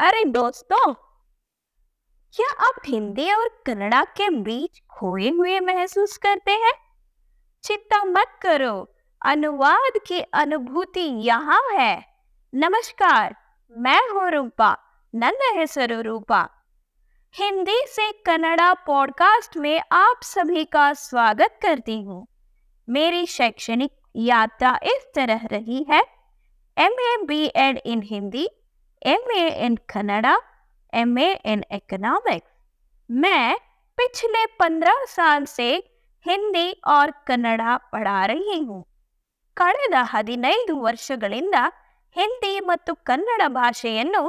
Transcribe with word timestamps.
अरे 0.00 0.24
दोस्तों, 0.24 0.94
क्या 2.34 2.50
आप 2.50 2.74
हिंदी 2.86 3.32
और 3.32 3.62
कन्नड़ा 3.66 4.04
के 4.04 4.30
बीच 4.30 4.82
खोए 4.90 5.30
हुए 5.30 5.60
महसूस 5.60 6.16
करते 6.16 6.52
हैं? 6.52 6.72
चिंता 7.62 8.04
मत 8.04 8.38
करो, 8.42 8.94
अनुवाद 9.26 10.00
की 10.06 10.20
अनुभूति 10.20 11.00
यहाँ 11.00 11.62
है। 11.72 12.04
नमस्कार, 12.54 13.36
मैं 13.76 14.08
हूँ 14.08 14.30
रूपा, 14.30 14.78
नंद 15.14 15.38
है 15.56 15.66
सरूपा 15.66 16.48
हिंदी 17.34 17.84
से 17.86 18.12
कन्नड़ा 18.12 18.74
पॉडकास्ट 18.74 19.56
में 19.56 19.82
आप 19.92 20.20
सभी 20.22 20.64
का 20.64 20.92
स्वागत 20.92 21.58
करती 21.62 22.02
हूँ। 22.02 22.26
मेरी 22.88 23.26
शैक्षणिक 23.26 23.92
यात्रा 24.16 24.78
इस 24.82 25.10
तरह 25.14 25.40
रही 25.52 25.86
है 25.90 26.02
M 26.78 26.92
A 26.92 27.16
B 27.24 27.52
Ed 27.56 27.80
in 27.86 28.02
Hindi 28.04 28.48
MA 29.02 29.42
in 29.58 29.78
Kannada, 29.88 30.36
MA 30.92 31.38
in 31.42 31.64
Economics. 31.70 32.46
मैं 33.10 33.56
पिछले 33.98 34.44
पंद्रह 34.60 35.04
साल 35.08 35.44
से 35.50 35.70
ಹಿಂದಿ 36.26 36.64
ಆರ್ 36.94 37.12
ಕನ್ನಡ 37.28 37.60
ಪಡಾರಹಿ 37.92 38.56
ಹೂಂ 38.64 38.80
ಕಳೆದ 39.56 39.98
ಹದಿನೈದು 40.10 40.74
ವರ್ಷಗಳಿಂದ 40.80 41.56
ಹಿಂದಿ 42.16 42.52
ಮತ್ತು 42.60 42.92
ಕನ್ನಡ 43.08 43.42
ಭಾಷೆಯನ್ನು 43.54 44.22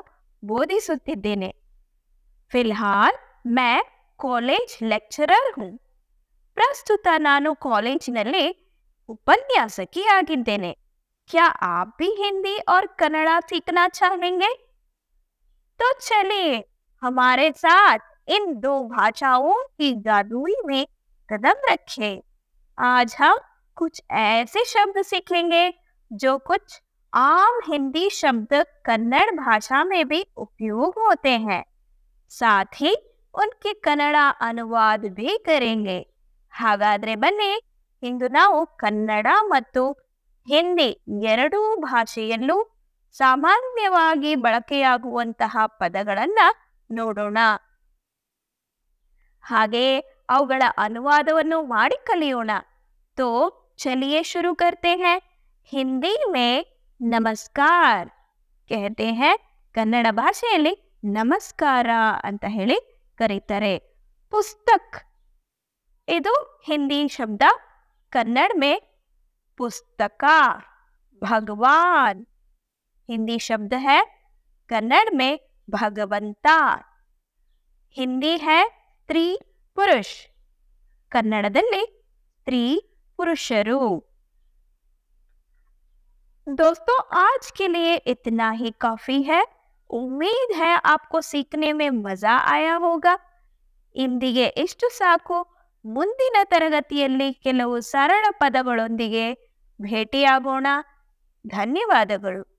ಬೋಧಿಸುತ್ತಿದ್ದೇನೆ 0.43 1.49
ಫಿಲ್ಹಾಲ್ 2.51 3.17
ಮೈ 3.57 3.73
ಕಾಲೇಜ್ 4.19 4.75
ಲೆಕ್ಚರರ್ 4.83 5.49
ಹೂ 5.57 5.67
ಪ್ರಸ್ತುತ 6.57 7.07
ನಾನು 7.27 7.51
ಕಾಲೇಜಿನಲ್ಲಿ 7.67 8.45
ಉಪನ್ಯಾಸಕಿ 9.09 10.03
ಆಗಿದ್ದೇನೆ 10.17 10.71
क्या 11.31 11.45
आप 11.45 11.95
भी 11.99 12.15
हिंदी 12.19 12.57
और 12.57 12.85
कन्नड़ा 12.85 13.39
सीखना 13.39 13.87
चाहेंगे? 13.87 14.53
तो 15.81 15.93
चलिए, 15.93 16.69
हमारे 17.01 17.51
साथ 17.51 17.99
इन 18.27 18.59
दो 18.59 18.83
भाषाओं 18.83 19.53
की 19.53 20.01
जादुई 20.01 20.55
में 20.65 20.87
कदम 21.29 21.53
रखें। 21.71 22.23
आज 22.79 23.15
हम 23.19 23.37
कुछ 23.75 24.01
ऐसे 24.11 24.65
शब्द 24.65 25.01
सीखेंगे, 25.01 25.73
जो 26.13 26.37
कुछ 26.37 26.81
आम 27.13 27.59
हिंदी 27.67 28.09
शब्द 28.09 28.65
कन्नड़ 28.85 29.31
भाषा 29.31 29.83
में 29.83 30.07
भी 30.07 30.25
उपयोग 30.37 30.87
होते 30.87 31.29
हैं। 31.29 31.65
साथ 32.29 32.65
ही 32.75 32.95
उनके 33.33 33.73
कन्नड़ा 33.73 34.29
अनुवाद 34.29 35.05
भी 35.05 35.37
करेंगे। 35.37 36.05
हागाद्रे 36.51 37.15
बने 37.15 37.59
ಇಂದು 38.03 38.29
कन्नड़ा 38.29 38.65
ಕನ್ನಡ 38.79 39.27
ಹಿಂದಿ 40.46 40.90
ಎರಡೂ 41.26 41.60
ಭಾಷೆಯಲ್ಲೂ 41.80 42.56
ಸಾಮಾನ್ಯವಾಗಿ 43.16 44.34
ಬಳಕೆಯಾಗುವಂತಹ 44.34 45.56
ಪದಗಳನ್ನ 45.78 46.40
ನೋಡೋಣ 46.90 47.38
ಹಾಗೆ 49.44 49.86
ಅವುಗಳ 50.30 50.62
ಅನುವಾದವನ್ನು 50.78 51.60
ಮಾಡಿ 51.66 51.98
ಕಲಿಯೋಣ 52.04 52.50
तो 53.18 53.26
चलिए 53.78 54.22
शुरू 54.22 54.50
करते 54.54 54.90
हैं 54.96 55.16
हिंदी 55.72 56.14
में 56.32 56.64
नमस्कार 57.00 58.02
कहते 58.70 59.06
हैं 59.12 59.34
ಕನ್ನಡ 59.74 60.06
ಭಾಷೆಯಲ್ಲಿ 60.12 60.72
ನಮಸ್ಕಾರ 61.12 61.88
ಅಂತ 62.22 62.44
ಹೇಳಿ 62.48 62.76
ಕರೀತಾರೆ 63.18 63.72
ಪುಸ್ತಕ್ 64.32 64.98
ಇದು 66.08 66.34
ಹಿಂದಿ 66.66 67.00
ಶಬ್ದ 67.08 67.42
ಕನ್ನಡ 68.12 68.52
में 68.54 68.74
पुस्तका 69.59 70.41
भगवान। 71.21 72.25
हिंदी 73.09 73.39
शब्द 73.39 73.73
है 73.73 74.01
कन्नड़ 74.69 75.09
में 75.15 75.39
भगवंता 75.69 76.59
हिंदी 77.97 78.37
है 78.37 78.61
ಸ್ತ್ರೀ 79.09 79.23
ಪುರುಷ್ 79.77 80.13
ಕನ್ನಡದಲ್ಲಿ 81.11 81.81
त्री 82.47 82.61
ಪುರುಷರು 83.19 83.79
दोस्तों, 86.47 86.97
आज 87.13 87.49
के 87.51 87.67
लिए 87.67 87.95
इतना 88.07 88.49
ही 88.51 88.71
काफ़ी 88.81 89.21
है। 89.23 89.41
उम्मीद 89.89 90.53
है 90.55 90.71
आपको 90.85 91.21
सीखने 91.21 91.73
में 91.73 91.89
मज़ा 91.89 92.35
आया 92.53 92.75
होगा। 92.75 93.15
ಇಂದಿಗೆ 93.95 94.45
इष्ट 94.57 94.85
साखो 94.91 95.39
ಮುಂದಿನ 95.85 96.35
ತರಗತಿಯಲ್ಲಿ 96.43 97.33
ಕೆಲವು 97.33 97.79
ಸರಳ 97.79 98.25
ಪದಗಳೊಂದಿಗೆ 98.31 99.33
ಭೇಟಿಯಾಗೋಣ. 99.81 100.67
ಧನ್ಯವಾದಗಳು. 101.47 102.50